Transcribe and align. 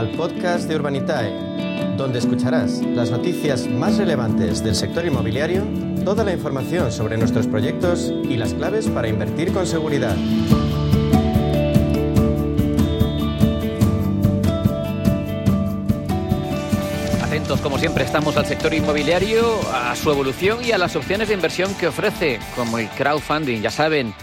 al 0.00 0.08
podcast 0.12 0.66
de 0.66 0.76
Urbanitae, 0.76 1.30
donde 1.98 2.20
escucharás 2.20 2.80
las 2.80 3.10
noticias 3.10 3.66
más 3.66 3.98
relevantes 3.98 4.64
del 4.64 4.74
sector 4.74 5.04
inmobiliario, 5.04 5.62
toda 6.06 6.24
la 6.24 6.32
información 6.32 6.90
sobre 6.90 7.18
nuestros 7.18 7.46
proyectos 7.46 8.10
y 8.24 8.38
las 8.38 8.54
claves 8.54 8.88
para 8.88 9.08
invertir 9.08 9.52
con 9.52 9.66
seguridad. 9.66 10.16
Atentos, 17.22 17.60
como 17.60 17.78
siempre, 17.78 18.04
estamos 18.04 18.38
al 18.38 18.46
sector 18.46 18.72
inmobiliario, 18.72 19.60
a 19.70 19.94
su 19.96 20.10
evolución 20.10 20.64
y 20.64 20.72
a 20.72 20.78
las 20.78 20.96
opciones 20.96 21.28
de 21.28 21.34
inversión 21.34 21.74
que 21.74 21.88
ofrece, 21.88 22.38
como 22.56 22.78
el 22.78 22.88
crowdfunding, 22.88 23.60
ya 23.60 23.70
saben 23.70 24.14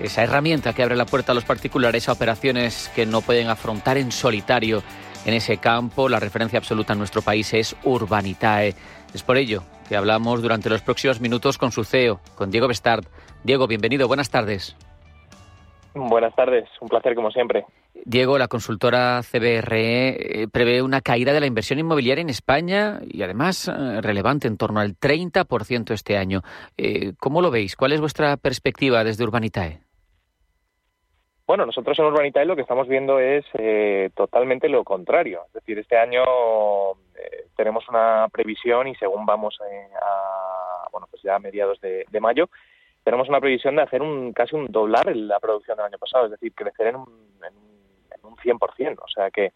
esa 0.00 0.22
herramienta 0.22 0.72
que 0.72 0.82
abre 0.82 0.96
la 0.96 1.04
puerta 1.04 1.32
a 1.32 1.34
los 1.34 1.44
particulares 1.44 2.08
a 2.08 2.12
operaciones 2.12 2.90
que 2.94 3.04
no 3.04 3.20
pueden 3.20 3.48
afrontar 3.48 3.98
en 3.98 4.12
solitario. 4.12 4.82
En 5.26 5.34
ese 5.34 5.58
campo, 5.58 6.08
la 6.08 6.20
referencia 6.20 6.56
absoluta 6.56 6.92
en 6.92 7.00
nuestro 7.00 7.20
país 7.20 7.52
es 7.52 7.76
Urbanitae. 7.82 8.74
Es 9.12 9.24
por 9.24 9.36
ello 9.36 9.64
que 9.88 9.96
hablamos 9.96 10.40
durante 10.40 10.70
los 10.70 10.82
próximos 10.82 11.20
minutos 11.20 11.58
con 11.58 11.72
su 11.72 11.82
CEO, 11.82 12.20
con 12.36 12.52
Diego 12.52 12.68
Bestard. 12.68 13.04
Diego, 13.42 13.66
bienvenido, 13.66 14.06
buenas 14.06 14.30
tardes. 14.30 14.76
Buenas 15.94 16.32
tardes, 16.36 16.68
un 16.80 16.88
placer 16.88 17.16
como 17.16 17.32
siempre. 17.32 17.64
Diego, 18.04 18.38
la 18.38 18.46
consultora 18.46 19.20
CBRE 19.28 20.42
eh, 20.42 20.48
prevé 20.48 20.80
una 20.80 21.00
caída 21.00 21.32
de 21.32 21.40
la 21.40 21.46
inversión 21.46 21.80
inmobiliaria 21.80 22.22
en 22.22 22.30
España 22.30 23.00
y 23.02 23.22
además 23.22 23.66
eh, 23.66 24.00
relevante, 24.00 24.46
en 24.46 24.56
torno 24.56 24.78
al 24.78 24.96
30% 24.96 25.90
este 25.90 26.18
año. 26.18 26.42
Eh, 26.76 27.14
¿Cómo 27.18 27.42
lo 27.42 27.50
veis? 27.50 27.74
¿Cuál 27.74 27.92
es 27.92 28.00
vuestra 28.00 28.36
perspectiva 28.36 29.02
desde 29.02 29.24
Urbanitae? 29.24 29.85
Bueno, 31.46 31.64
nosotros 31.64 31.96
en 31.98 32.06
Urbanitae 32.06 32.44
lo 32.44 32.56
que 32.56 32.62
estamos 32.62 32.88
viendo 32.88 33.20
es 33.20 33.44
eh, 33.54 34.10
totalmente 34.16 34.68
lo 34.68 34.82
contrario. 34.82 35.42
Es 35.46 35.52
decir, 35.52 35.78
este 35.78 35.96
año 35.96 36.24
eh, 37.14 37.46
tenemos 37.56 37.88
una 37.88 38.26
previsión 38.32 38.88
y 38.88 38.96
según 38.96 39.24
vamos 39.24 39.56
eh, 39.70 39.88
a, 40.02 40.88
bueno, 40.90 41.06
pues 41.08 41.22
ya 41.22 41.36
a 41.36 41.38
mediados 41.38 41.80
de, 41.80 42.04
mayo, 42.20 42.48
tenemos 43.04 43.28
una 43.28 43.40
previsión 43.40 43.76
de 43.76 43.82
hacer 43.82 44.02
un 44.02 44.32
casi 44.32 44.56
un 44.56 44.66
doblar 44.66 45.14
la 45.14 45.38
producción 45.38 45.76
del 45.76 45.86
año 45.86 45.98
pasado, 45.98 46.24
es 46.24 46.32
decir, 46.32 46.52
crecer 46.52 46.88
en 46.88 46.96
un, 46.96 47.06
en 47.44 48.24
un 48.24 48.36
100%. 48.36 48.98
O 48.98 49.08
sea 49.08 49.30
que 49.30 49.52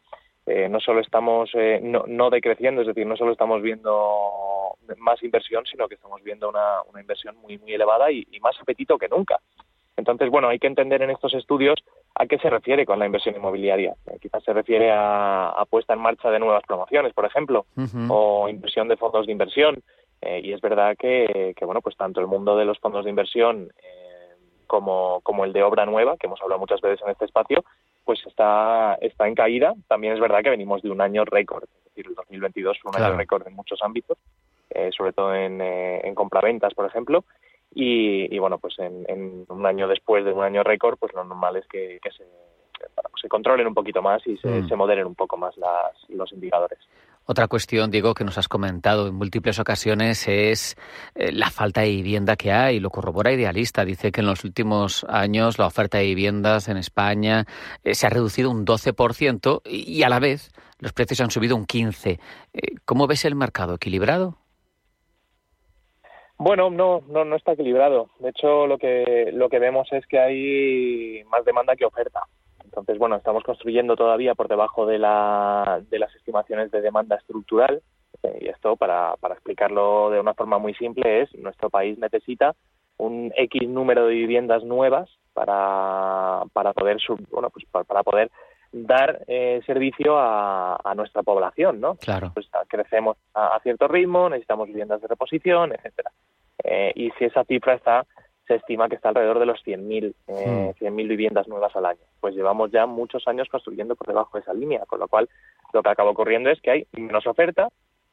no 0.69 0.81
solo 0.81 1.01
estamos 1.01 1.51
no, 1.83 2.05
no, 2.07 2.31
decreciendo, 2.31 2.81
es 2.81 2.89
decir, 2.89 3.07
no 3.07 3.17
solo 3.17 3.33
estamos 3.33 3.63
viendo 3.63 4.77
más 4.99 5.23
inversión, 5.23 5.65
sino 5.65 5.89
que 5.89 5.95
estamos 5.95 6.23
viendo 6.23 6.49
una, 6.49 6.83
una 6.89 7.01
inversión 7.01 7.37
muy, 7.37 7.59
muy 7.59 7.73
elevada 7.73 8.11
y 8.11 8.27
más 8.41 8.57
apetito 8.61 8.99
que 8.99 9.09
nunca. 9.09 9.39
Entonces, 10.01 10.31
bueno, 10.31 10.49
hay 10.49 10.59
que 10.59 10.67
entender 10.67 11.03
en 11.03 11.11
estos 11.11 11.35
estudios 11.35 11.79
a 12.15 12.27
qué 12.27 12.39
se 12.39 12.51
refiere 12.51 12.85
con 12.85 12.99
la 12.99 13.07
inversión 13.07 13.37
inmobiliaria. 13.37 13.95
Eh, 14.07 14.19
quizás 14.21 14.43
se 14.43 14.53
refiere 14.53 14.91
a, 14.93 15.63
puesta 15.69 15.95
en 15.95 16.01
marcha 16.01 16.31
de 16.31 16.39
nuevas 16.39 16.65
promociones, 16.67 17.13
por 17.13 17.27
ejemplo, 17.27 17.67
o 18.09 18.49
inversión 18.49 18.89
de 18.89 18.97
fondos 18.97 19.27
de 19.27 19.33
inversión. 19.33 19.81
Eh, 20.23 20.41
y 20.43 20.53
es 20.53 20.61
verdad 20.61 20.97
que, 20.99 21.55
bueno, 21.63 21.81
pues 21.81 21.97
tanto 21.97 22.21
el 22.21 22.27
mundo 22.27 22.57
de 22.57 22.65
los 22.65 22.79
fondos 22.79 23.05
de 23.05 23.11
inversión 23.11 23.71
eh, 23.83 24.35
como, 24.67 25.21
como 25.23 25.45
el 25.45 25.53
de 25.53 25.63
obra 25.63 25.87
nueva, 25.87 26.17
que 26.17 26.27
hemos 26.27 26.41
hablado 26.43 26.61
muchas 26.61 26.81
veces 26.81 27.01
en 27.05 27.11
este 27.11 27.27
espacio, 27.27 27.65
pues 28.05 28.21
está, 28.27 28.97
está 29.01 29.29
en 29.29 29.35
caída. 29.35 29.75
También 29.87 30.15
es 30.15 30.21
verdad 30.21 30.43
que 30.43 30.51
venimos 30.51 30.83
de 30.83 30.91
un 30.91 31.01
año 31.01 31.25
récord, 31.25 31.65
es 31.65 31.85
decir, 31.85 32.07
el 32.07 32.15
2022 32.15 32.79
fue 32.81 32.91
un 32.91 33.03
año 33.03 33.17
récord 33.17 33.47
en 33.47 33.55
muchos 33.55 33.81
ámbitos, 33.83 34.19
sobre 34.97 35.13
todo 35.13 35.35
en, 35.35 35.61
en 35.61 36.15
compraventas, 36.15 36.75
por 36.75 36.87
ejemplo, 36.87 37.25
y, 37.73 38.39
bueno, 38.39 38.59
pues 38.59 38.75
en, 38.79 39.45
un 39.49 39.67
año 39.67 39.87
después 39.87 40.25
de 40.25 40.33
un 40.33 40.43
año 40.43 40.63
récord, 40.63 40.99
pues 40.99 41.13
lo 41.15 41.25
normal 41.25 41.57
es 41.57 41.67
que, 41.67 42.01
se, 42.17 42.25
se, 43.21 43.29
controlen 43.29 43.67
un 43.67 43.75
poquito 43.75 44.03
más 44.03 44.27
y 44.27 44.37
se, 44.39 44.49
mm. 44.49 44.77
moderen 44.77 45.07
un 45.07 45.15
poco 45.15 45.37
más 45.37 45.57
las, 45.57 45.93
los 46.09 46.33
indicadores. 46.33 46.79
Otra 47.27 47.47
cuestión, 47.47 47.93
Diego, 47.93 48.13
que 48.13 48.25
nos 48.25 48.39
has 48.39 48.49
comentado 48.49 49.07
en 49.07 49.15
múltiples 49.15 49.61
ocasiones 49.61 50.27
es 50.27 50.77
eh, 51.15 51.31
la 51.31 51.49
falta 51.51 51.83
de 51.83 51.91
vivienda 51.91 52.35
que 52.35 52.51
hay. 52.51 52.81
Lo 52.81 52.91
corrobora 52.91 53.31
Idealista. 53.31 53.85
Dice 53.85 54.11
que 54.11 54.21
en 54.21 54.27
los 54.27 54.43
últimos 54.43 55.05
años 55.09 55.57
la 55.59 55.67
oferta 55.67 55.99
de 55.99 56.07
viviendas 56.07 56.69
en 56.69 56.77
España 56.77 57.45
eh, 57.85 57.95
se 57.95 58.09
ha 58.09 58.11
reducido 58.11 58.51
un 58.51 58.67
12% 58.67 59.63
y, 59.65 60.03
a 60.03 60.09
la 60.09 60.19
vez 60.19 60.51
los 60.81 60.93
precios 60.93 61.21
han 61.21 61.31
subido 61.31 61.55
un 61.55 61.67
15%. 61.67 62.19
Eh, 62.53 62.75
¿Cómo 62.85 63.07
ves 63.07 63.25
el 63.25 63.37
mercado? 63.37 63.75
¿Equilibrado? 63.75 64.37
Bueno, 66.41 66.71
no, 66.71 67.03
no, 67.07 67.27
no 67.27 67.37
está 67.37 67.53
equilibrado. 67.53 68.09
De 68.19 68.31
hecho, 68.31 68.67
lo 68.67 68.79
que, 68.79 69.29
lo 69.31 69.51
que 69.51 69.59
vemos 69.59 69.93
es 69.93 70.07
que 70.07 70.19
hay 70.19 71.23
más 71.25 71.45
demanda 71.45 71.77
que 71.77 71.85
oferta. 71.85 72.23
Entonces, 72.65 72.97
bueno, 72.97 73.17
estamos 73.17 73.45
construyendo 73.45 73.95
todavía 73.95 74.35
por 74.35 74.49
debajo 74.49 74.87
de, 74.87 74.99
la, 74.99 75.83
de 75.91 75.99
las 75.99 76.15
estimaciones 76.17 76.71
de 76.71 76.81
demanda 76.81 77.17
estructural. 77.17 77.83
Eh, 78.23 78.39
y 78.41 78.49
esto, 78.49 78.77
para, 78.77 79.17
para 79.21 79.35
explicarlo 79.35 80.09
de 80.09 80.19
una 80.19 80.33
forma 80.33 80.57
muy 80.57 80.73
simple, 80.73 81.21
es 81.21 81.35
nuestro 81.35 81.69
país 81.69 81.99
necesita 81.99 82.55
un 82.97 83.31
X 83.37 83.69
número 83.69 84.07
de 84.07 84.15
viviendas 84.15 84.65
nuevas 84.65 85.11
para, 85.35 86.45
para 86.55 86.73
poder 86.73 86.97
bueno, 87.31 87.51
pues 87.51 87.67
para, 87.71 88.03
poder 88.03 88.31
dar 88.73 89.25
eh, 89.27 89.61
servicio 89.67 90.19
a, 90.19 90.81
a, 90.83 90.95
nuestra 90.95 91.23
población, 91.23 91.81
¿no? 91.81 91.97
Claro. 91.97 92.31
Pues 92.33 92.49
crecemos 92.67 93.19
a, 93.35 93.57
a, 93.57 93.61
cierto 93.61 93.89
ritmo, 93.89 94.31
necesitamos 94.31 94.69
viviendas 94.69 95.03
de 95.03 95.09
reposición, 95.09 95.75
etcétera. 95.75 96.11
Eh, 96.65 96.93
y 96.95 97.11
si 97.13 97.25
esa 97.25 97.45
cifra 97.45 97.75
está, 97.75 98.07
se 98.47 98.57
estima 98.57 98.89
que 98.89 98.97
está 98.97 99.11
alrededor 99.11 99.39
de 99.39 99.47
los 99.47 99.65
100.000 99.65 100.15
eh, 100.27 100.75
hmm. 100.81 100.97
viviendas 100.97 101.47
nuevas 101.47 101.75
al 101.77 101.87
año. 101.87 102.01
Pues 102.21 102.35
llevamos 102.35 102.71
ya 102.73 102.87
muchos 102.87 103.27
años 103.29 103.49
construyendo 103.49 103.95
por 103.95 104.09
debajo 104.09 104.37
de 104.37 104.43
esa 104.43 104.55
línea, 104.55 104.85
con 104.87 104.99
lo 104.99 105.09
cual 105.09 105.29
lo 105.73 105.83
que 105.83 105.89
acaba 105.89 106.11
ocurriendo 106.11 106.51
es 106.51 106.61
que 106.61 106.71
hay 106.71 106.87
menos 106.93 107.27
oferta 107.27 107.69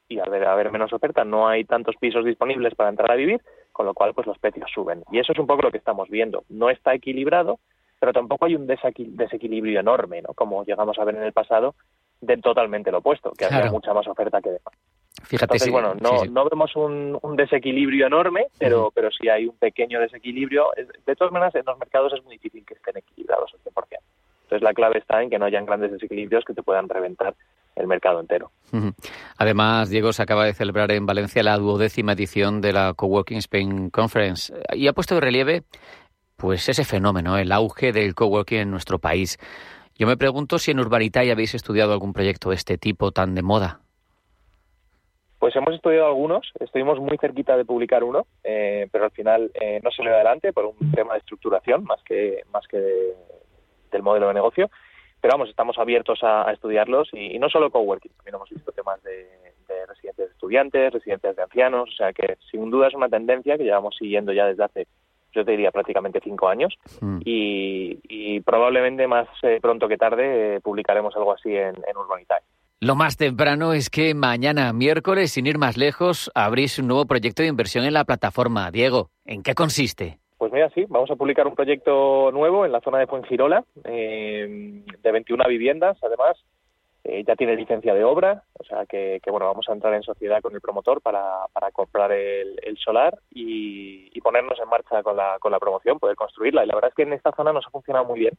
y 0.08 0.20
al 0.20 0.32
haber 0.46 0.70
menos 0.70 0.92
oferta 0.92 1.24
no 1.24 1.48
hay 1.48 1.64
tantos 1.64 1.96
pisos 1.96 2.24
disponibles 2.24 2.74
para 2.74 2.88
entrar 2.88 3.10
a 3.10 3.16
vivir, 3.16 3.42
con 3.72 3.84
lo 3.84 3.94
cual 3.94 4.14
pues 4.14 4.26
los 4.26 4.38
precios 4.38 4.70
suben. 4.72 5.02
Y 5.10 5.18
eso 5.18 5.32
es 5.32 5.38
un 5.38 5.46
poco 5.46 5.62
lo 5.62 5.70
que 5.70 5.78
estamos 5.78 6.08
viendo. 6.08 6.44
No 6.48 6.70
está 6.70 6.94
equilibrado, 6.94 7.58
pero 8.00 8.12
tampoco 8.12 8.46
hay 8.46 8.54
un 8.54 8.66
desequilibrio 8.66 9.80
enorme, 9.80 10.22
¿no? 10.22 10.34
Como 10.34 10.64
llegamos 10.64 10.98
a 10.98 11.04
ver 11.04 11.16
en 11.16 11.24
el 11.24 11.32
pasado, 11.32 11.74
de 12.20 12.36
totalmente 12.38 12.90
lo 12.90 12.98
opuesto, 12.98 13.32
que 13.36 13.44
había 13.44 13.70
mucha 13.70 13.92
más 13.92 14.06
oferta 14.06 14.40
que 14.40 14.50
demanda. 14.50 14.78
Fíjate, 15.24 15.54
Entonces, 15.54 15.72
bueno, 15.72 15.94
no, 16.00 16.24
no 16.24 16.48
vemos 16.48 16.74
un, 16.76 17.36
desequilibrio 17.36 18.06
enorme, 18.06 18.46
pero, 18.58 18.90
pero 18.94 19.10
sí 19.10 19.28
hay 19.28 19.46
un 19.46 19.56
pequeño 19.56 20.00
desequilibrio. 20.00 20.70
De 21.06 21.16
todas 21.16 21.32
maneras, 21.32 21.54
en 21.54 21.64
los 21.66 21.78
mercados 21.78 22.12
es 22.14 22.24
muy 22.24 22.36
difícil 22.36 22.64
que 22.64 22.74
estén 22.74 22.96
equilibrados 22.96 23.52
al 23.54 23.60
100%. 23.60 23.98
Entonces, 24.44 24.62
la 24.62 24.72
clave 24.72 24.98
está 24.98 25.22
en 25.22 25.28
que 25.28 25.38
no 25.38 25.44
hayan 25.44 25.66
grandes 25.66 25.92
desequilibrios 25.92 26.44
que 26.44 26.54
te 26.54 26.62
puedan 26.62 26.88
reventar 26.88 27.34
el 27.76 27.86
mercado 27.86 28.20
entero. 28.20 28.50
Además, 29.36 29.90
Diego 29.90 30.12
se 30.12 30.22
acaba 30.22 30.44
de 30.44 30.54
celebrar 30.54 30.90
en 30.92 31.06
Valencia 31.06 31.42
la 31.42 31.58
duodécima 31.58 32.12
edición 32.12 32.60
de 32.60 32.72
la 32.72 32.94
Coworking 32.94 33.38
Spain 33.38 33.90
Conference 33.90 34.52
y 34.72 34.88
ha 34.88 34.92
puesto 34.92 35.14
de 35.14 35.20
relieve 35.20 35.62
pues 36.36 36.68
ese 36.68 36.84
fenómeno, 36.84 37.36
el 37.36 37.50
auge 37.50 37.92
del 37.92 38.14
coworking 38.14 38.58
en 38.58 38.70
nuestro 38.70 39.00
país. 39.00 39.38
Yo 39.96 40.06
me 40.06 40.16
pregunto 40.16 40.58
si 40.58 40.70
en 40.70 40.78
Urbanitae 40.78 41.32
habéis 41.32 41.54
estudiado 41.54 41.92
algún 41.92 42.12
proyecto 42.12 42.50
de 42.50 42.54
este 42.54 42.78
tipo 42.78 43.10
tan 43.10 43.34
de 43.34 43.42
moda. 43.42 43.80
Pues 45.38 45.54
hemos 45.54 45.74
estudiado 45.74 46.06
algunos, 46.06 46.50
estuvimos 46.58 46.98
muy 46.98 47.16
cerquita 47.18 47.56
de 47.56 47.64
publicar 47.64 48.02
uno, 48.02 48.26
eh, 48.42 48.88
pero 48.90 49.04
al 49.04 49.12
final 49.12 49.50
eh, 49.54 49.80
no 49.84 49.90
se 49.90 50.02
le 50.02 50.10
adelante 50.10 50.52
por 50.52 50.66
un 50.66 50.92
tema 50.92 51.12
de 51.12 51.20
estructuración 51.20 51.84
más 51.84 52.02
que 52.02 52.42
más 52.52 52.66
que 52.66 53.14
del 53.92 54.02
modelo 54.02 54.28
de 54.28 54.34
negocio. 54.34 54.70
Pero 55.20 55.32
vamos, 55.32 55.48
estamos 55.48 55.78
abiertos 55.78 56.20
a, 56.22 56.50
estudiarlos 56.52 57.08
y, 57.12 57.38
no 57.40 57.48
solo 57.48 57.70
coworking, 57.70 58.12
también 58.12 58.36
hemos 58.36 58.50
visto 58.50 58.70
temas 58.70 59.02
de, 59.02 59.26
de 59.66 59.86
residencias 59.86 60.28
de 60.28 60.32
estudiantes, 60.32 60.92
residencias 60.92 61.34
de 61.34 61.42
ancianos, 61.42 61.88
o 61.88 61.92
sea 61.92 62.12
que 62.12 62.36
sin 62.50 62.70
duda 62.70 62.86
es 62.86 62.94
una 62.94 63.08
tendencia 63.08 63.58
que 63.58 63.64
llevamos 63.64 63.96
siguiendo 63.96 64.32
ya 64.32 64.46
desde 64.46 64.64
hace 64.64 64.86
yo 65.32 65.44
te 65.44 65.52
diría 65.52 65.70
prácticamente 65.70 66.20
cinco 66.22 66.48
años 66.48 66.74
hmm. 67.00 67.20
y, 67.24 68.40
probablemente 68.40 69.06
más 69.06 69.28
eh, 69.42 69.58
pronto 69.60 69.88
que 69.88 69.98
tarde 69.98 70.60
publicaremos 70.62 71.14
algo 71.16 71.32
así 71.32 71.54
en, 71.54 71.74
en 71.86 71.96
Urbanitae. 71.96 72.40
Lo 72.80 72.94
más 72.94 73.16
temprano 73.16 73.72
es 73.72 73.90
que 73.90 74.14
mañana, 74.14 74.72
miércoles, 74.72 75.32
sin 75.32 75.48
ir 75.48 75.58
más 75.58 75.76
lejos, 75.76 76.30
abrís 76.32 76.78
un 76.78 76.86
nuevo 76.86 77.06
proyecto 77.06 77.42
de 77.42 77.48
inversión 77.48 77.84
en 77.84 77.92
la 77.92 78.04
plataforma. 78.04 78.70
Diego, 78.70 79.10
¿en 79.24 79.42
qué 79.42 79.56
consiste? 79.56 80.20
Pues 80.36 80.52
mira, 80.52 80.70
sí, 80.70 80.84
vamos 80.88 81.10
a 81.10 81.16
publicar 81.16 81.48
un 81.48 81.56
proyecto 81.56 82.30
nuevo 82.30 82.64
en 82.64 82.70
la 82.70 82.80
zona 82.80 83.00
de 83.00 83.08
Fuengirola, 83.08 83.64
eh, 83.82 84.84
de 85.02 85.12
21 85.12 85.42
viviendas, 85.48 85.98
además. 86.04 86.36
Eh, 87.02 87.24
ya 87.26 87.34
tiene 87.34 87.56
licencia 87.56 87.94
de 87.94 88.04
obra, 88.04 88.44
o 88.52 88.62
sea 88.62 88.86
que, 88.86 89.20
bueno, 89.28 89.46
vamos 89.46 89.68
a 89.68 89.72
entrar 89.72 89.94
en 89.94 90.04
sociedad 90.04 90.40
con 90.40 90.54
el 90.54 90.60
promotor 90.60 91.00
para, 91.00 91.46
para 91.52 91.72
comprar 91.72 92.12
el, 92.12 92.78
solar 92.78 93.18
y, 93.30 94.20
ponernos 94.20 94.60
en 94.60 94.68
marcha 94.68 95.02
con 95.02 95.16
la, 95.16 95.38
con 95.40 95.50
la 95.50 95.58
promoción, 95.58 95.98
poder 95.98 96.14
construirla. 96.14 96.62
Y 96.62 96.68
la 96.68 96.74
verdad 96.74 96.90
es 96.90 96.94
que 96.94 97.02
en 97.02 97.14
esta 97.14 97.32
zona 97.32 97.52
nos 97.52 97.66
ha 97.66 97.70
funcionado 97.70 98.04
muy 98.04 98.20
bien. 98.20 98.34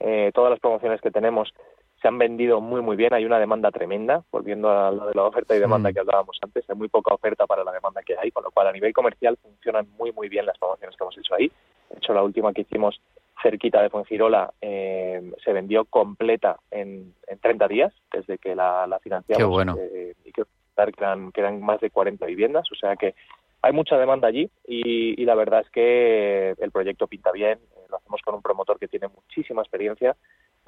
Eh, 0.00 0.30
todas 0.32 0.50
las 0.50 0.60
promociones 0.60 1.00
que 1.00 1.10
tenemos 1.10 1.52
se 2.00 2.08
han 2.08 2.18
vendido 2.18 2.60
muy 2.60 2.80
muy 2.80 2.96
bien, 2.96 3.12
hay 3.14 3.24
una 3.24 3.38
demanda 3.38 3.70
tremenda, 3.70 4.22
volviendo 4.30 4.70
a 4.70 4.90
lo 4.90 5.06
de 5.06 5.14
la 5.14 5.24
oferta 5.24 5.56
y 5.56 5.58
demanda 5.58 5.90
mm. 5.90 5.94
que 5.94 6.00
hablábamos 6.00 6.38
antes, 6.42 6.68
hay 6.68 6.76
muy 6.76 6.88
poca 6.88 7.14
oferta 7.14 7.46
para 7.46 7.64
la 7.64 7.72
demanda 7.72 8.02
que 8.02 8.16
hay, 8.16 8.30
con 8.30 8.44
lo 8.44 8.50
cual 8.50 8.68
a 8.68 8.72
nivel 8.72 8.92
comercial 8.92 9.36
funcionan 9.42 9.88
muy 9.98 10.12
muy 10.12 10.28
bien 10.28 10.46
las 10.46 10.58
promociones 10.58 10.96
que 10.96 11.04
hemos 11.04 11.18
hecho 11.18 11.34
ahí. 11.34 11.50
De 11.90 11.96
hecho, 11.98 12.12
la 12.12 12.22
última 12.22 12.52
que 12.52 12.62
hicimos 12.62 13.00
cerquita 13.42 13.80
de 13.82 13.88
Fuengirola, 13.90 14.52
eh, 14.60 15.32
se 15.44 15.52
vendió 15.52 15.84
completa 15.84 16.58
en, 16.70 17.14
en 17.26 17.38
30 17.38 17.68
días 17.68 17.92
desde 18.12 18.38
que 18.38 18.54
la, 18.54 18.86
la 18.86 18.98
financiamos. 18.98 19.38
Qué 19.38 19.44
bueno. 19.44 19.76
Eh, 19.78 20.14
y 20.24 20.32
que 20.32 20.42
eran, 20.76 21.32
que 21.32 21.40
eran 21.40 21.60
más 21.60 21.80
de 21.80 21.90
40 21.90 22.26
viviendas, 22.26 22.66
o 22.72 22.74
sea 22.74 22.96
que 22.96 23.14
hay 23.62 23.72
mucha 23.72 23.96
demanda 23.96 24.28
allí 24.28 24.48
y, 24.66 25.20
y 25.20 25.24
la 25.24 25.34
verdad 25.34 25.60
es 25.60 25.70
que 25.70 26.54
el 26.58 26.70
proyecto 26.70 27.06
pinta 27.06 27.32
bien. 27.32 27.58
eh, 27.76 27.86
Lo 27.90 27.96
hacemos 27.96 28.20
con 28.22 28.34
un 28.34 28.42
promotor 28.42 28.78
que 28.78 28.86
tiene 28.88 29.08
muchísima 29.08 29.62
experiencia, 29.62 30.16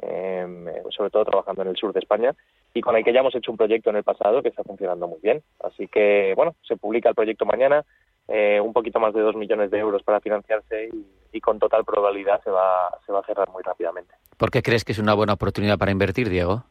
eh, 0.02 0.82
sobre 0.90 1.10
todo 1.10 1.24
trabajando 1.24 1.62
en 1.62 1.68
el 1.68 1.76
sur 1.76 1.92
de 1.92 2.00
España, 2.00 2.34
y 2.74 2.80
con 2.80 2.96
el 2.96 3.04
que 3.04 3.12
ya 3.12 3.20
hemos 3.20 3.34
hecho 3.34 3.50
un 3.50 3.56
proyecto 3.56 3.90
en 3.90 3.96
el 3.96 4.04
pasado 4.04 4.42
que 4.42 4.48
está 4.48 4.62
funcionando 4.62 5.08
muy 5.08 5.18
bien. 5.22 5.42
Así 5.62 5.88
que, 5.88 6.34
bueno, 6.36 6.54
se 6.62 6.76
publica 6.76 7.08
el 7.08 7.14
proyecto 7.14 7.44
mañana, 7.44 7.84
eh, 8.28 8.60
un 8.60 8.72
poquito 8.72 9.00
más 9.00 9.12
de 9.12 9.20
dos 9.20 9.34
millones 9.34 9.70
de 9.70 9.78
euros 9.78 10.02
para 10.02 10.20
financiarse 10.20 10.88
y, 10.92 11.06
y 11.32 11.40
con 11.40 11.58
total 11.58 11.84
probabilidad 11.84 12.42
se 12.42 12.50
va, 12.50 12.96
se 13.04 13.12
va 13.12 13.20
a 13.20 13.24
cerrar 13.24 13.48
muy 13.50 13.62
rápidamente. 13.62 14.14
¿Por 14.36 14.50
qué 14.50 14.62
crees 14.62 14.84
que 14.84 14.92
es 14.92 14.98
una 14.98 15.14
buena 15.14 15.34
oportunidad 15.34 15.78
para 15.78 15.90
invertir, 15.90 16.28
Diego? 16.28 16.64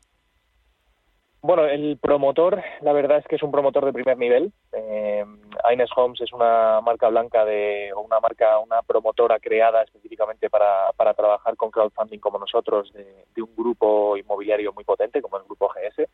Bueno, 1.42 1.64
el 1.66 1.98
promotor, 1.98 2.62
la 2.82 2.92
verdad 2.92 3.20
es 3.20 3.26
que 3.26 3.38
es 3.38 3.44
un 3.44 3.52
promotor 3.52 3.86
de 3.86 3.94
primer 3.94 4.18
nivel. 4.18 4.52
Eh, 4.74 5.24
Aines 5.64 5.90
Homes 5.96 6.20
es 6.20 6.34
una 6.34 6.82
marca 6.82 7.08
blanca 7.08 7.46
de, 7.46 7.94
o 7.96 8.02
una 8.02 8.20
marca, 8.20 8.60
una 8.60 8.82
promotora 8.82 9.40
creada 9.40 9.84
específicamente 9.84 10.50
para, 10.50 10.92
para 10.98 11.14
trabajar 11.14 11.56
con 11.56 11.72
crowdfunding 11.72 12.20
como 12.20 12.40
nosotros, 12.40 12.92
de, 12.92 13.26
de 13.34 13.42
un 13.42 13.56
grupo 13.56 14.18
inmobiliario 14.18 14.74
muy 14.74 14.84
potente 14.84 15.22
como 15.22 15.38
el 15.38 15.44
Grupo 15.46 15.70
GS. 15.70 16.10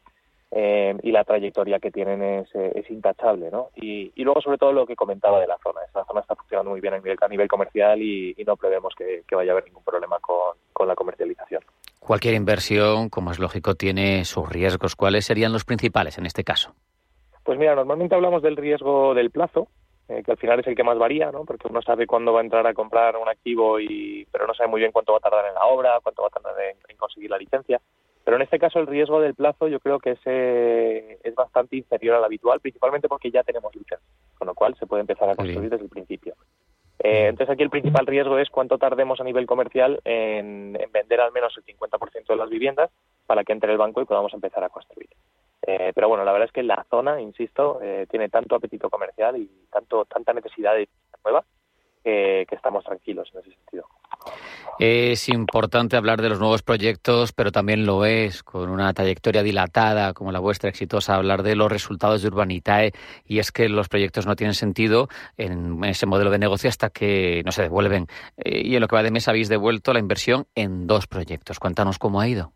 Eh, 0.51 0.95
y 1.01 1.11
la 1.11 1.23
trayectoria 1.23 1.79
que 1.79 1.91
tienen 1.91 2.21
es, 2.21 2.89
intachable, 2.89 3.49
¿no? 3.51 3.71
Y, 3.75 4.13
y, 4.15 4.23
luego, 4.23 4.39
sobre 4.41 4.57
todo, 4.57 4.71
lo 4.71 4.85
que 4.85 4.95
comentaba 4.95 5.41
de 5.41 5.47
la 5.47 5.57
zona. 5.57 5.81
Esta 5.85 6.05
zona 6.05 6.21
está 6.21 6.35
funcionando 6.35 6.69
muy 6.69 6.79
bien 6.79 6.93
a 6.93 6.97
nivel, 6.97 7.17
a 7.19 7.27
nivel 7.27 7.47
comercial 7.47 8.01
y, 8.01 8.35
no 8.45 8.55
prevemos 8.55 8.93
que, 8.95 9.23
vaya 9.35 9.51
a 9.51 9.53
haber 9.53 9.65
ningún 9.65 9.83
problema 9.83 10.17
con 10.19 10.87
la 10.87 10.95
comercialización. 10.95 11.61
Cualquier 12.05 12.35
inversión, 12.35 13.09
como 13.09 13.31
es 13.31 13.39
lógico, 13.39 13.73
tiene 13.73 14.25
sus 14.25 14.47
riesgos. 14.47 14.95
¿Cuáles 14.95 15.25
serían 15.25 15.51
los 15.51 15.65
principales 15.65 16.19
en 16.19 16.27
este 16.27 16.43
caso? 16.43 16.75
Pues 17.43 17.57
mira, 17.57 17.73
normalmente 17.73 18.13
hablamos 18.13 18.43
del 18.43 18.57
riesgo 18.57 19.15
del 19.15 19.31
plazo, 19.31 19.69
eh, 20.07 20.21
que 20.23 20.29
al 20.29 20.37
final 20.37 20.59
es 20.59 20.67
el 20.67 20.75
que 20.75 20.83
más 20.83 20.99
varía, 20.99 21.31
¿no? 21.31 21.45
Porque 21.45 21.67
uno 21.67 21.81
sabe 21.81 22.05
cuándo 22.05 22.31
va 22.31 22.41
a 22.41 22.43
entrar 22.43 22.67
a 22.67 22.75
comprar 22.75 23.17
un 23.17 23.27
activo, 23.27 23.79
y 23.79 24.27
pero 24.31 24.45
no 24.45 24.53
sabe 24.53 24.69
muy 24.69 24.81
bien 24.81 24.91
cuánto 24.91 25.13
va 25.13 25.17
a 25.17 25.21
tardar 25.21 25.47
en 25.47 25.55
la 25.55 25.65
obra, 25.65 25.99
cuánto 26.03 26.21
va 26.21 26.27
a 26.27 26.39
tardar 26.39 26.53
en, 26.61 26.77
en 26.87 26.95
conseguir 26.95 27.31
la 27.31 27.39
licencia. 27.39 27.81
Pero 28.23 28.37
en 28.37 28.43
este 28.43 28.59
caso 28.59 28.77
el 28.77 28.85
riesgo 28.85 29.19
del 29.19 29.33
plazo 29.33 29.67
yo 29.67 29.79
creo 29.79 29.97
que 29.99 30.11
es, 30.11 30.19
eh, 30.25 31.17
es 31.23 31.33
bastante 31.33 31.75
inferior 31.75 32.17
al 32.17 32.23
habitual, 32.23 32.59
principalmente 32.59 33.07
porque 33.07 33.31
ya 33.31 33.41
tenemos 33.41 33.73
licencia, 33.73 33.99
con 34.37 34.47
lo 34.47 34.53
cual 34.53 34.75
se 34.77 34.85
puede 34.85 35.01
empezar 35.01 35.27
a 35.27 35.35
construir 35.35 35.71
desde 35.71 35.85
el 35.85 35.89
principio. 35.89 36.35
Eh, 37.07 37.27
entonces 37.27 37.53
aquí 37.53 37.61
el 37.61 37.69
principal 37.69 38.07
riesgo 38.07 38.39
es 38.39 38.49
cuánto 38.49 38.79
tardemos 38.79 39.21
a 39.21 39.23
nivel 39.23 39.45
comercial 39.45 40.01
en, 40.05 40.75
en 40.75 40.91
vender 40.91 41.21
al 41.21 41.31
menos 41.31 41.55
el 41.55 41.63
50% 41.63 42.25
de 42.25 42.35
las 42.35 42.49
viviendas 42.49 42.89
para 43.27 43.43
que 43.43 43.53
entre 43.53 43.71
el 43.71 43.77
banco 43.77 44.01
y 44.01 44.05
podamos 44.05 44.33
empezar 44.33 44.63
a 44.63 44.69
construir. 44.69 45.09
Eh, 45.67 45.91
pero 45.93 46.07
bueno, 46.09 46.25
la 46.25 46.31
verdad 46.31 46.47
es 46.47 46.51
que 46.51 46.63
la 46.63 46.83
zona, 46.89 47.21
insisto, 47.21 47.79
eh, 47.83 48.07
tiene 48.09 48.29
tanto 48.29 48.55
apetito 48.55 48.89
comercial 48.89 49.37
y 49.37 49.47
tanto 49.71 50.05
tanta 50.05 50.33
necesidad 50.33 50.73
de 50.73 50.89
nueva 51.23 51.45
que, 52.05 52.45
que 52.47 52.55
estamos 52.55 52.85
tranquilos 52.85 53.27
en 53.33 53.39
ese 53.41 53.49
sentido. 53.49 53.87
Es 54.77 55.29
importante 55.29 55.95
hablar 55.95 56.21
de 56.21 56.29
los 56.29 56.39
nuevos 56.39 56.61
proyectos, 56.61 57.31
pero 57.31 57.51
también 57.51 57.85
lo 57.85 58.05
es, 58.05 58.43
con 58.43 58.69
una 58.69 58.93
trayectoria 58.93 59.41
dilatada 59.41 60.13
como 60.13 60.31
la 60.31 60.39
vuestra, 60.39 60.69
exitosa, 60.69 61.15
hablar 61.15 61.43
de 61.43 61.55
los 61.55 61.71
resultados 61.71 62.21
de 62.21 62.27
Urbanitae. 62.27 62.91
Y 63.25 63.39
es 63.39 63.51
que 63.51 63.69
los 63.69 63.87
proyectos 63.87 64.25
no 64.25 64.35
tienen 64.35 64.53
sentido 64.53 65.07
en 65.37 65.83
ese 65.85 66.05
modelo 66.05 66.29
de 66.29 66.39
negocio 66.39 66.69
hasta 66.69 66.89
que 66.89 67.41
no 67.45 67.51
se 67.51 67.63
devuelven. 67.63 68.07
Eh, 68.37 68.61
y 68.65 68.75
en 68.75 68.81
lo 68.81 68.87
que 68.87 68.95
va 68.95 69.03
de 69.03 69.11
mes 69.11 69.27
habéis 69.27 69.49
devuelto 69.49 69.93
la 69.93 69.99
inversión 69.99 70.45
en 70.55 70.87
dos 70.87 71.07
proyectos. 71.07 71.59
Cuéntanos 71.59 71.97
cómo 71.97 72.19
ha 72.19 72.27
ido. 72.27 72.51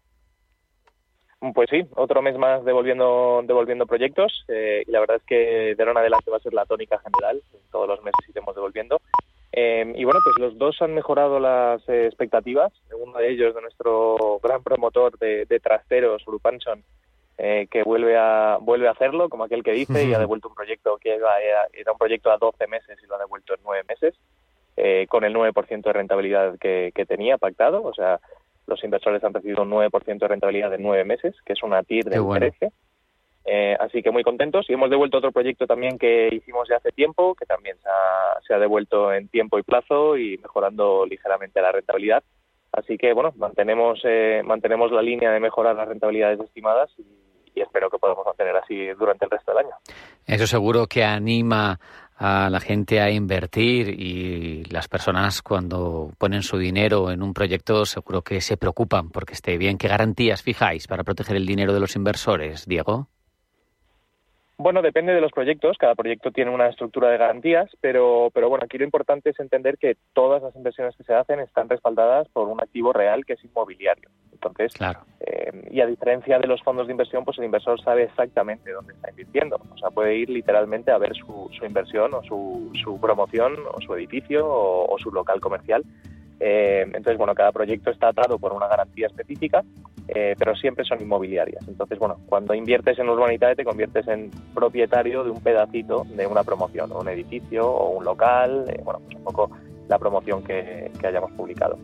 Pues 1.54 1.70
sí, 1.70 1.88
otro 1.96 2.22
mes 2.22 2.38
más 2.38 2.66
devolviendo, 2.66 3.42
devolviendo 3.46 3.86
proyectos 3.86 4.44
eh, 4.50 4.84
y 4.86 4.92
la 4.92 5.00
verdad 5.00 5.18
es 5.18 5.24
que 5.24 5.74
de 5.74 5.76
ahora 5.80 5.92
en 5.92 5.98
adelante 6.00 6.30
va 6.30 6.36
a 6.36 6.42
ser 6.42 6.54
la 6.54 6.66
tónica 6.66 7.00
general, 7.00 7.42
todos 7.72 7.88
los 7.88 8.04
meses 8.04 8.28
iremos 8.28 8.54
devolviendo. 8.56 9.00
Eh, 9.52 9.94
y 9.96 10.04
bueno, 10.04 10.20
pues 10.24 10.38
los 10.38 10.58
dos 10.58 10.82
han 10.82 10.94
mejorado 10.94 11.40
las 11.40 11.88
eh, 11.90 12.06
expectativas, 12.06 12.72
uno 12.96 13.18
de 13.18 13.32
ellos 13.32 13.56
de 13.56 13.62
nuestro 13.62 14.40
gran 14.44 14.62
promotor 14.62 15.18
de, 15.18 15.46
de 15.46 15.60
trasteros, 15.60 16.28
Urupanson, 16.28 16.84
eh, 17.38 17.68
que 17.72 17.84
vuelve 17.84 18.18
a 18.18 18.58
vuelve 18.62 18.88
a 18.88 18.92
hacerlo, 18.92 19.30
como 19.30 19.46
aquel 19.46 19.64
que 19.64 19.72
dice, 19.72 19.94
uh 19.94 19.96
-huh. 19.96 20.10
y 20.10 20.14
ha 20.14 20.20
devuelto 20.26 20.50
un 20.50 20.56
proyecto 20.56 20.98
que 20.98 21.16
era, 21.16 21.40
era, 21.74 21.92
un 21.92 21.98
proyecto 21.98 22.32
a 22.32 22.38
12 22.38 22.68
meses 22.68 23.00
y 23.02 23.08
lo 23.08 23.16
ha 23.16 23.20
devuelto 23.20 23.56
en 23.56 23.62
9 23.64 23.84
meses, 23.88 24.14
eh, 24.78 25.08
con 25.08 25.24
el 25.24 25.34
9% 25.34 25.82
de 25.82 25.94
rentabilidad 25.94 26.60
que, 26.60 26.92
que 26.94 27.06
tenía 27.06 27.38
pactado, 27.38 27.82
o 27.82 27.94
sea, 27.94 28.20
los 28.68 28.84
inversores 28.84 29.24
han 29.24 29.34
recibido 29.34 29.64
un 29.64 29.72
9% 29.72 30.20
de 30.20 30.28
rentabilidad 30.28 30.74
en 30.74 30.84
nueve 30.84 31.04
meses, 31.04 31.36
que 31.44 31.54
es 31.54 31.64
una 31.64 31.82
TIR 31.84 32.06
de 32.06 32.20
bueno. 32.20 32.46
13. 32.46 32.72
Eh, 33.52 33.76
así 33.80 34.04
que 34.04 34.12
muy 34.12 34.24
contentos. 34.24 34.70
Y 34.70 34.74
hemos 34.74 34.92
devuelto 34.92 35.18
otro 35.18 35.32
proyecto 35.32 35.66
también 35.66 35.98
que 35.98 36.30
hicimos 36.32 36.70
ya 36.70 36.76
hace 36.76 36.92
tiempo, 36.92 37.34
que 37.34 37.48
también 37.48 37.78
se 38.46 38.54
ha, 38.54 38.60
devuelto 38.60 39.12
en 39.12 39.28
tiempo 39.28 39.58
y 39.58 39.64
plazo 39.64 40.18
y 40.18 40.38
mejorando 40.38 41.04
ligeramente 41.08 41.60
la 41.60 41.72
rentabilidad. 41.72 42.24
Así 42.72 42.96
que, 42.98 43.12
bueno, 43.14 43.34
mantenemos, 43.38 44.02
eh, 44.04 44.44
mantenemos 44.46 44.92
la 44.92 45.02
línea 45.02 45.32
de 45.32 45.40
mejorar 45.40 45.76
las 45.76 45.88
rentabilidades 45.88 46.40
estimadas 46.42 46.92
y, 47.00 47.06
y 47.56 47.62
espero 47.62 47.90
que 47.90 47.98
podamos 47.98 48.24
mantener 48.24 48.56
así 48.58 48.90
durante 48.90 49.26
el 49.26 49.32
resto 49.32 49.52
del 49.52 49.66
año. 49.66 49.76
Eso 50.28 50.46
seguro 50.46 50.86
que 50.86 51.04
anima 51.04 51.80
a 52.18 52.52
la 52.52 52.60
gente 52.60 53.02
a 53.02 53.10
invertir 53.10 53.90
y 54.00 54.66
las 54.66 54.88
personas 54.88 55.42
cuando 55.42 56.12
ponen 56.20 56.44
su 56.44 56.58
dinero 56.60 57.10
en 57.10 57.24
un 57.24 57.34
proyecto 57.34 57.86
seguro 57.86 58.22
que 58.22 58.42
se 58.42 58.58
preocupan 58.58 59.10
porque 59.10 59.34
esté 59.34 59.58
bien. 59.58 59.80
¿Qué 59.80 59.88
garantías 59.88 60.44
fijáis 60.44 60.86
para 60.86 61.04
proteger 61.04 61.38
el 61.38 61.48
dinero 61.48 61.74
de 61.74 61.80
los 61.80 61.96
inversores, 61.96 62.68
Diego? 62.68 63.08
Bueno, 64.60 64.82
depende 64.82 65.14
de 65.14 65.22
los 65.22 65.32
proyectos. 65.32 65.78
Cada 65.78 65.96
proyecto 65.96 66.32
tiene 66.32 66.52
una 66.52 66.68
estructura 66.68 67.10
de 67.10 67.18
garantías, 67.18 67.72
pero, 67.80 68.30
pero 68.34 68.50
bueno, 68.50 68.66
aquí 68.66 68.78
lo 68.78 68.84
importante 68.84 69.30
es 69.30 69.40
entender 69.40 69.78
que 69.78 69.96
todas 70.12 70.44
las 70.44 70.54
inversiones 70.54 70.98
que 70.98 71.06
se 71.06 71.14
hacen 71.14 71.40
están 71.40 71.70
respaldadas 71.70 72.28
por 72.28 72.50
un 72.50 72.62
activo 72.62 72.92
real 72.92 73.26
que 73.26 73.34
es 73.34 73.46
inmobiliario. 73.46 74.10
Entonces, 74.34 74.74
claro. 74.74 75.00
eh, 75.22 75.70
y 75.72 75.80
a 75.80 75.86
diferencia 75.86 76.40
de 76.40 76.48
los 76.48 76.62
fondos 76.62 76.88
de 76.88 76.92
inversión, 76.92 77.24
pues 77.24 77.38
el 77.38 77.46
inversor 77.46 77.82
sabe 77.82 78.04
exactamente 78.04 78.70
dónde 78.72 78.92
está 78.96 79.10
invirtiendo. 79.12 79.62
O 79.72 79.78
sea, 79.78 79.92
puede 79.92 80.18
ir 80.18 80.30
literalmente 80.30 80.92
a 80.92 80.98
ver 80.98 81.16
su, 81.16 81.50
su 81.58 81.66
inversión 81.66 82.14
o 82.14 82.22
su, 82.24 82.70
su, 82.84 83.00
promoción 83.00 83.56
o 83.74 83.80
su 83.80 83.96
edificio 83.96 84.46
o, 84.46 84.94
o 84.94 85.00
su 85.00 85.10
local 85.10 85.40
comercial. 85.40 85.86
Eh, 86.40 86.84
entonces, 86.84 87.18
bueno, 87.18 87.36
cada 87.36 87.52
proyecto 87.52 87.92
está 87.92 88.10
atado 88.10 88.40
por 88.40 88.54
una 88.54 88.68
garantía 88.68 89.08
específica, 89.08 89.64
eh, 90.14 90.36
pero 90.38 90.56
siempre 90.56 90.86
son 90.86 91.02
inmobiliarias. 91.02 91.68
Entonces, 91.68 92.00
bueno, 92.00 92.18
cuando 92.26 92.54
inviertes 92.54 92.98
en 93.00 93.10
Urbanitae 93.10 93.56
te 93.56 93.64
conviertes 93.64 94.08
en 94.08 94.32
propietario 94.54 95.24
de 95.24 95.32
un 95.32 95.42
pedacito 95.42 96.06
de 96.16 96.26
una 96.26 96.44
promoción, 96.44 96.92
o 96.92 97.00
un 97.00 97.10
edificio 97.10 97.68
o 97.68 97.98
un 97.98 98.06
local, 98.06 98.66
eh, 98.70 98.82
bueno, 98.84 99.00
pues 99.04 99.16
un 99.16 99.24
poco 99.24 99.52
la 99.88 100.00
promoción 100.00 100.44
que, 100.44 100.92
que 101.00 101.08
hayamos 101.08 101.32
publicado. 101.32 101.78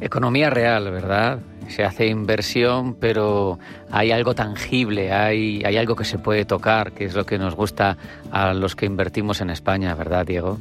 Economía 0.00 0.50
real, 0.50 0.90
¿verdad? 0.90 1.38
Se 1.68 1.82
hace 1.82 2.06
inversión, 2.06 2.94
pero 2.94 3.58
hay 3.90 4.10
algo 4.12 4.34
tangible, 4.34 5.10
hay, 5.12 5.62
hay 5.64 5.76
algo 5.78 5.96
que 5.96 6.04
se 6.04 6.18
puede 6.18 6.44
tocar, 6.44 6.92
que 6.92 7.04
es 7.04 7.14
lo 7.14 7.24
que 7.24 7.38
nos 7.38 7.56
gusta 7.56 7.96
a 8.30 8.52
los 8.52 8.76
que 8.76 8.86
invertimos 8.86 9.40
en 9.40 9.50
España, 9.50 9.94
¿verdad, 9.94 10.26
Diego? 10.26 10.58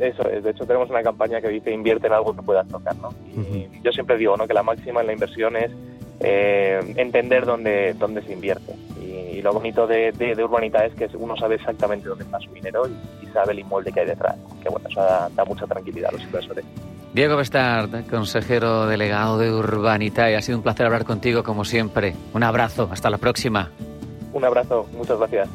Eso 0.00 0.28
es, 0.30 0.42
de 0.42 0.50
hecho 0.50 0.64
tenemos 0.64 0.88
una 0.88 1.02
campaña 1.02 1.40
que 1.40 1.48
dice 1.48 1.70
invierte 1.70 2.06
en 2.06 2.14
algo 2.14 2.34
que 2.34 2.42
puedas 2.42 2.66
tocar, 2.68 2.96
¿no? 2.96 3.08
Uh 3.08 3.40
-huh. 3.40 3.82
yo 3.82 3.92
siempre 3.92 4.16
digo, 4.16 4.36
¿no? 4.36 4.46
Que 4.48 4.54
la 4.54 4.62
máxima 4.62 5.02
en 5.02 5.06
la 5.08 5.12
inversión 5.12 5.56
es 5.56 5.70
eh, 6.20 6.80
entender 6.96 7.44
dónde, 7.44 7.94
dónde 7.94 8.22
se 8.22 8.32
invierte. 8.32 8.74
Y, 9.00 9.38
y 9.38 9.42
lo 9.42 9.52
bonito 9.52 9.86
de, 9.86 10.12
de, 10.12 10.34
de, 10.34 10.44
Urbanita 10.44 10.84
es 10.86 10.94
que 10.94 11.08
uno 11.18 11.36
sabe 11.36 11.56
exactamente 11.56 12.08
dónde 12.08 12.24
está 12.24 12.38
su 12.40 12.50
dinero 12.52 12.82
y, 12.86 13.24
y 13.24 13.28
sabe 13.32 13.52
el 13.52 13.58
inmueble 13.58 13.92
que 13.92 14.00
hay 14.00 14.06
detrás. 14.06 14.36
Que 14.62 14.68
bueno, 14.70 14.88
eso 14.88 15.00
da, 15.00 15.28
da 15.34 15.44
mucha 15.44 15.66
tranquilidad 15.66 16.10
a 16.10 16.12
los 16.12 16.22
inversores. 16.22 16.64
Diego 17.12 17.36
Bestard, 17.36 18.08
consejero 18.08 18.86
delegado 18.86 19.36
de 19.38 19.52
Urbanita, 19.52 20.30
y 20.30 20.34
ha 20.34 20.42
sido 20.42 20.58
un 20.58 20.62
placer 20.62 20.86
hablar 20.86 21.04
contigo 21.04 21.42
como 21.42 21.64
siempre. 21.64 22.14
Un 22.32 22.42
abrazo, 22.44 22.88
hasta 22.92 23.10
la 23.10 23.18
próxima. 23.18 23.70
Un 24.32 24.44
abrazo, 24.44 24.86
muchas 24.92 25.18
gracias. 25.18 25.48